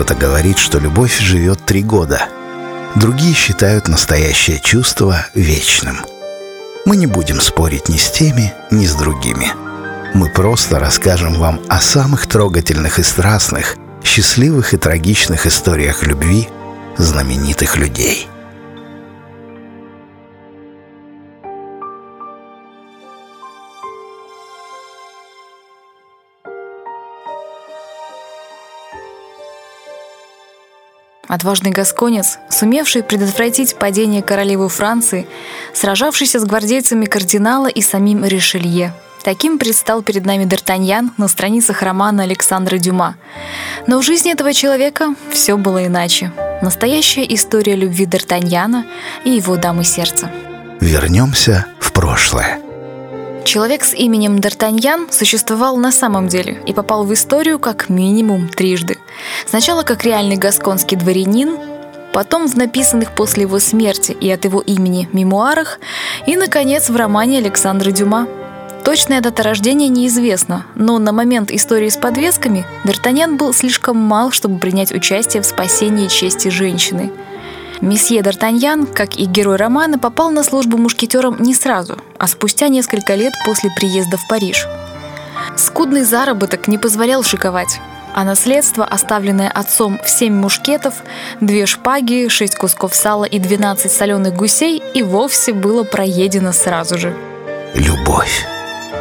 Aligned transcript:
Кто-то 0.00 0.14
говорит, 0.14 0.56
что 0.56 0.78
любовь 0.78 1.20
живет 1.20 1.66
три 1.66 1.82
года. 1.82 2.26
Другие 2.94 3.34
считают 3.34 3.86
настоящее 3.86 4.58
чувство 4.58 5.26
вечным. 5.34 5.98
Мы 6.86 6.96
не 6.96 7.06
будем 7.06 7.38
спорить 7.38 7.90
ни 7.90 7.98
с 7.98 8.10
теми, 8.10 8.54
ни 8.70 8.86
с 8.86 8.94
другими. 8.94 9.52
Мы 10.14 10.30
просто 10.30 10.78
расскажем 10.78 11.34
вам 11.34 11.60
о 11.68 11.82
самых 11.82 12.26
трогательных 12.26 12.98
и 12.98 13.02
страстных, 13.02 13.76
счастливых 14.02 14.72
и 14.72 14.78
трагичных 14.78 15.44
историях 15.44 16.02
любви 16.02 16.48
знаменитых 16.96 17.76
людей– 17.76 18.26
Отважный 31.30 31.70
гасконец, 31.70 32.40
сумевший 32.48 33.04
предотвратить 33.04 33.76
падение 33.76 34.20
королевы 34.20 34.68
Франции, 34.68 35.28
сражавшийся 35.72 36.40
с 36.40 36.44
гвардейцами 36.44 37.04
кардинала 37.04 37.68
и 37.68 37.80
самим 37.82 38.24
Ришелье. 38.24 38.92
Таким 39.22 39.56
предстал 39.56 40.02
перед 40.02 40.26
нами 40.26 40.42
Д'Артаньян 40.42 41.10
на 41.18 41.28
страницах 41.28 41.82
романа 41.82 42.24
Александра 42.24 42.78
Дюма. 42.78 43.14
Но 43.86 44.00
в 44.00 44.02
жизни 44.02 44.32
этого 44.32 44.52
человека 44.52 45.14
все 45.30 45.56
было 45.56 45.86
иначе. 45.86 46.32
Настоящая 46.62 47.32
история 47.32 47.76
любви 47.76 48.06
Д'Артаньяна 48.06 48.82
и 49.24 49.30
его 49.30 49.54
дамы 49.54 49.84
сердца. 49.84 50.32
Вернемся 50.80 51.66
в 51.78 51.92
прошлое. 51.92 52.58
Человек 53.44 53.84
с 53.84 53.94
именем 53.94 54.36
Д'Артаньян 54.36 55.12
существовал 55.12 55.76
на 55.76 55.90
самом 55.90 56.28
деле 56.28 56.62
и 56.66 56.72
попал 56.72 57.04
в 57.04 57.12
историю 57.12 57.58
как 57.58 57.88
минимум 57.88 58.48
трижды. 58.48 58.98
Сначала 59.46 59.82
как 59.82 60.04
реальный 60.04 60.36
гасконский 60.36 60.96
дворянин, 60.96 61.56
потом 62.12 62.46
в 62.46 62.56
написанных 62.56 63.12
после 63.14 63.42
его 63.42 63.58
смерти 63.58 64.12
и 64.12 64.30
от 64.30 64.44
его 64.44 64.60
имени 64.60 65.08
мемуарах, 65.12 65.80
и, 66.26 66.36
наконец, 66.36 66.90
в 66.90 66.96
романе 66.96 67.38
Александра 67.38 67.90
Дюма. 67.90 68.28
Точная 68.84 69.20
дата 69.20 69.42
рождения 69.42 69.88
неизвестна, 69.88 70.64
но 70.74 70.98
на 70.98 71.12
момент 71.12 71.50
истории 71.50 71.88
с 71.88 71.96
подвесками 71.96 72.64
Д'Артаньян 72.84 73.36
был 73.36 73.52
слишком 73.52 73.96
мал, 73.96 74.30
чтобы 74.30 74.58
принять 74.58 74.92
участие 74.92 75.42
в 75.42 75.46
спасении 75.46 76.08
чести 76.08 76.48
женщины– 76.48 77.10
Месье 77.80 78.20
Д'Артаньян, 78.20 78.86
как 78.86 79.16
и 79.16 79.24
герой 79.24 79.56
романа, 79.56 79.98
попал 79.98 80.30
на 80.30 80.44
службу 80.44 80.76
мушкетером 80.76 81.40
не 81.40 81.54
сразу, 81.54 81.96
а 82.18 82.26
спустя 82.26 82.68
несколько 82.68 83.14
лет 83.14 83.32
после 83.46 83.70
приезда 83.70 84.18
в 84.18 84.28
Париж. 84.28 84.66
Скудный 85.56 86.02
заработок 86.02 86.68
не 86.68 86.76
позволял 86.76 87.22
шиковать, 87.22 87.80
а 88.14 88.24
наследство, 88.24 88.84
оставленное 88.84 89.48
отцом 89.48 89.98
в 90.04 90.10
семь 90.10 90.34
мушкетов, 90.34 90.94
две 91.40 91.64
шпаги, 91.64 92.28
шесть 92.28 92.56
кусков 92.56 92.94
сала 92.94 93.24
и 93.24 93.38
двенадцать 93.38 93.92
соленых 93.92 94.34
гусей 94.34 94.82
и 94.94 95.02
вовсе 95.02 95.54
было 95.54 95.82
проедено 95.82 96.52
сразу 96.52 96.98
же. 96.98 97.16
Любовь. 97.74 98.46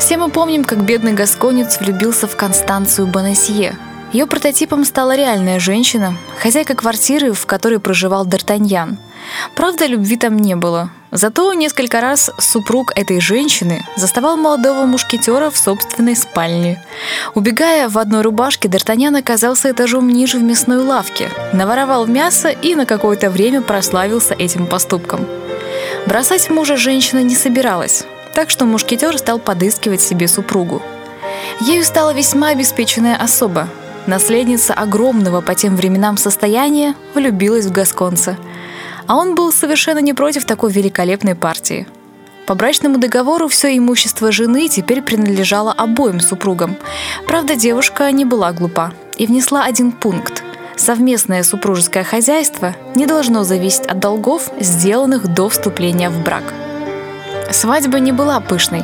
Все 0.00 0.16
мы 0.16 0.30
помним, 0.30 0.64
как 0.64 0.82
бедный 0.82 1.12
гасконец 1.12 1.78
влюбился 1.78 2.26
в 2.26 2.34
Констанцию 2.34 3.06
Бонасье– 3.06 3.76
ее 4.14 4.26
прототипом 4.26 4.84
стала 4.84 5.16
реальная 5.16 5.58
женщина, 5.58 6.16
хозяйка 6.38 6.76
квартиры, 6.76 7.32
в 7.32 7.46
которой 7.46 7.80
проживал 7.80 8.24
Д'Артаньян. 8.24 8.96
Правда, 9.56 9.86
любви 9.86 10.16
там 10.16 10.38
не 10.38 10.54
было. 10.54 10.90
Зато 11.10 11.52
несколько 11.52 12.00
раз 12.00 12.30
супруг 12.38 12.92
этой 12.94 13.20
женщины 13.20 13.84
заставал 13.96 14.36
молодого 14.36 14.86
мушкетера 14.86 15.50
в 15.50 15.58
собственной 15.58 16.14
спальне. 16.14 16.80
Убегая 17.34 17.88
в 17.88 17.98
одной 17.98 18.22
рубашке, 18.22 18.68
Д'Артаньян 18.68 19.18
оказался 19.18 19.72
этажом 19.72 20.08
ниже 20.08 20.38
в 20.38 20.44
мясной 20.44 20.78
лавке, 20.78 21.28
наворовал 21.52 22.06
мясо 22.06 22.50
и 22.50 22.76
на 22.76 22.86
какое-то 22.86 23.30
время 23.30 23.62
прославился 23.62 24.34
этим 24.34 24.68
поступком. 24.68 25.26
Бросать 26.06 26.50
мужа 26.50 26.76
женщина 26.76 27.20
не 27.24 27.34
собиралась, 27.34 28.04
так 28.32 28.48
что 28.48 28.64
мушкетер 28.64 29.18
стал 29.18 29.40
подыскивать 29.40 30.02
себе 30.02 30.28
супругу. 30.28 30.82
Ею 31.62 31.82
стала 31.82 32.14
весьма 32.14 32.50
обеспеченная 32.50 33.16
особа, 33.16 33.68
Наследница 34.06 34.74
огромного 34.74 35.40
по 35.40 35.54
тем 35.54 35.76
временам 35.76 36.18
состояния 36.18 36.94
влюбилась 37.14 37.66
в 37.66 37.72
Гасконца. 37.72 38.36
А 39.06 39.16
он 39.16 39.34
был 39.34 39.50
совершенно 39.50 40.00
не 40.00 40.12
против 40.12 40.44
такой 40.44 40.70
великолепной 40.72 41.34
партии. 41.34 41.86
По 42.46 42.54
брачному 42.54 42.98
договору 42.98 43.48
все 43.48 43.76
имущество 43.76 44.30
жены 44.30 44.68
теперь 44.68 45.00
принадлежало 45.00 45.72
обоим 45.72 46.20
супругам. 46.20 46.76
Правда, 47.26 47.56
девушка 47.56 48.10
не 48.12 48.26
была 48.26 48.52
глупа 48.52 48.92
и 49.16 49.26
внесла 49.26 49.64
один 49.64 49.92
пункт. 49.92 50.42
Совместное 50.76 51.42
супружеское 51.42 52.04
хозяйство 52.04 52.74
не 52.94 53.06
должно 53.06 53.44
зависеть 53.44 53.86
от 53.86 54.00
долгов, 54.00 54.50
сделанных 54.60 55.28
до 55.28 55.48
вступления 55.48 56.10
в 56.10 56.22
брак. 56.22 56.42
Свадьба 57.54 58.00
не 58.00 58.10
была 58.10 58.40
пышной, 58.40 58.82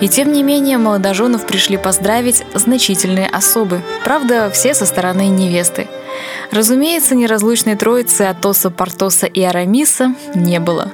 и 0.00 0.08
тем 0.08 0.32
не 0.32 0.44
менее 0.44 0.78
молодоженов 0.78 1.44
пришли 1.44 1.76
поздравить 1.76 2.44
значительные 2.54 3.26
особы, 3.26 3.82
правда, 4.04 4.48
все 4.48 4.74
со 4.74 4.86
стороны 4.86 5.26
невесты. 5.26 5.88
Разумеется, 6.52 7.16
неразлучной 7.16 7.74
троицы 7.74 8.22
Атоса, 8.22 8.70
Портоса 8.70 9.26
и 9.26 9.42
Арамиса 9.42 10.14
не 10.36 10.60
было. 10.60 10.92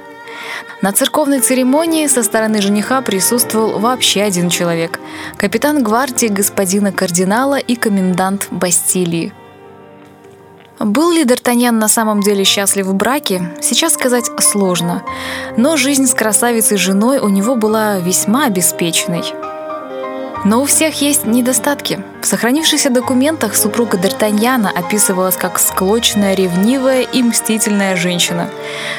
На 0.81 0.91
церковной 0.91 1.39
церемонии 1.39 2.07
со 2.07 2.23
стороны 2.23 2.63
жениха 2.63 2.99
присутствовал 3.01 3.77
вообще 3.77 4.23
один 4.23 4.49
человек– 4.49 4.99
капитан 5.37 5.83
гвардии 5.83 6.27
господина 6.27 6.91
кардинала 6.91 7.59
и 7.59 7.75
комендант 7.75 8.47
Бастилии– 8.49 9.33
был 10.79 11.11
ли 11.11 11.23
Д'Артаньян 11.23 11.71
на 11.71 11.87
самом 11.87 12.21
деле 12.21 12.43
счастлив 12.43 12.85
в 12.85 12.93
браке, 12.93 13.53
сейчас 13.61 13.93
сказать 13.93 14.31
сложно. 14.39 15.03
Но 15.57 15.77
жизнь 15.77 16.07
с 16.07 16.13
красавицей 16.13 16.77
женой 16.77 17.19
у 17.19 17.29
него 17.29 17.55
была 17.55 17.99
весьма 17.99 18.45
обеспеченной. 18.45 19.23
Но 20.45 20.61
у 20.61 20.65
всех 20.65 21.01
есть 21.01 21.25
недостатки. 21.25 22.01
В 22.21 22.25
сохранившихся 22.25 22.89
документах 22.89 23.55
супруга 23.55 23.97
Д'Артаньяна 23.97 24.69
описывалась 24.69 25.35
как 25.35 25.59
склочная, 25.59 26.33
ревнивая 26.33 27.01
и 27.01 27.21
мстительная 27.21 27.97
женщина. 27.97 28.49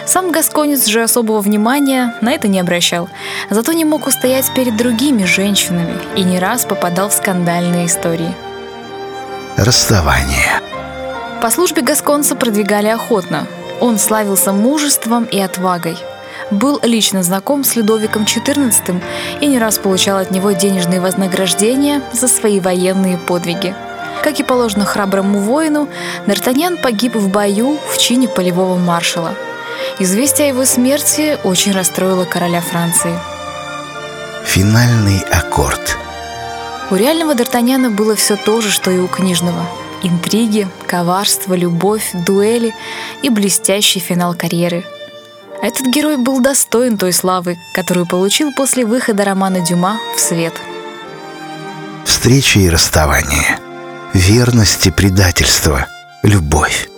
Сам 0.07 0.33
Гасконец 0.33 0.87
же 0.87 1.03
особого 1.03 1.41
внимания 1.41 2.15
на 2.21 2.33
это 2.33 2.47
не 2.47 2.61
обращал, 2.61 3.09
зато 3.49 3.73
не 3.73 3.87
мог 3.87 4.07
устоять 4.07 4.53
перед 4.55 4.77
другими 4.77 5.25
женщинами 5.25 5.99
и 6.15 6.25
не 6.25 6.39
раз 6.39 6.67
попадал 6.67 7.09
в 7.09 7.15
скандальные 7.15 7.87
истории. 7.87 8.35
Расставание. 9.57 10.61
По 11.41 11.49
службе 11.49 11.81
Гасконца 11.81 12.37
продвигали 12.37 12.89
охотно. 12.89 13.47
Он 13.81 13.99
славился 13.99 14.53
мужеством 14.53 15.25
и 15.25 15.41
отвагой. 15.41 15.97
Был 16.51 16.79
лично 16.83 17.23
знаком 17.23 17.65
с 17.65 17.77
Людовиком 17.77 18.25
XIV 18.25 19.03
и 19.41 19.47
не 19.47 19.59
раз 19.59 19.79
получал 19.79 20.19
от 20.19 20.31
него 20.31 20.53
денежные 20.53 21.01
вознаграждения 21.01 22.03
за 22.13 22.29
свои 22.29 22.61
военные 22.61 23.17
подвиги. 23.17 23.75
Как 24.23 24.39
и 24.39 24.43
положено 24.43 24.85
храброму 24.85 25.39
воину, 25.39 25.89
Д'Артаньян 26.27 26.77
погиб 26.77 27.17
в 27.17 27.31
бою 27.31 27.79
в 27.91 27.97
чине 27.97 28.29
полевого 28.29 28.77
маршала. 28.77 29.33
Известие 29.99 30.49
о 30.49 30.49
его 30.49 30.67
смерти 30.67 31.39
очень 31.43 31.73
расстроило 31.73 32.27
короля 32.27 32.61
Франции. 32.61 33.19
Финальный 34.45 35.21
аккорд. 35.33 35.97
У 36.91 36.97
реального 36.97 37.33
Д'Артаньяна 37.33 37.89
было 37.89 38.15
все 38.15 38.37
то 38.37 38.61
же, 38.61 38.71
что 38.71 38.91
и 38.91 38.99
у 38.99 39.09
книжного– 39.09 39.65
интриги, 40.03 40.69
коварство, 40.87 41.55
любовь, 41.55 42.11
дуэли 42.27 42.75
и 43.23 43.31
блестящий 43.31 44.01
финал 44.01 44.35
карьеры. 44.35 44.85
Этот 45.63 45.87
герой 45.89 46.17
был 46.17 46.41
достоин 46.41 46.97
той 46.97 47.13
славы, 47.13 47.59
которую 47.75 48.07
получил 48.07 48.53
после 48.53 48.87
выхода 48.87 49.25
романа 49.25 49.61
Дюма 49.61 49.99
в 50.17 50.21
свет. 50.21 50.55
Встречи 52.05 52.59
и 52.59 52.71
расставания, 52.71 53.59
верность 54.15 54.87
и 54.87 54.91
предательство, 54.91 55.87
любовь. 56.23 56.89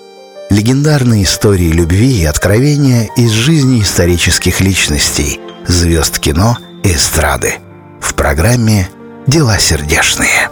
Легендарные 0.50 1.24
истории 1.24 1.72
любви 1.72 2.20
и 2.20 2.24
откровения 2.24 3.08
из 3.16 3.30
жизни 3.30 3.80
исторических 3.80 4.60
личностей, 4.60 5.40
звезд 5.66 6.18
кино 6.18 6.58
и 6.84 6.92
эстрады. 6.92 7.54
В 8.00 8.14
программе 8.14 8.88
«Дела 9.26 9.58
сердечные». 9.58 10.50